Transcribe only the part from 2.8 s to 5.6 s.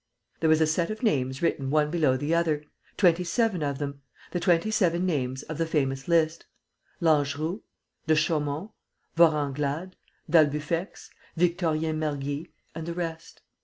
twenty seven of them, the twenty seven names of